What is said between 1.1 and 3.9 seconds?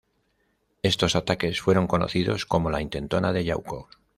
ataques fueron conocidos como la Intentona de Yauco.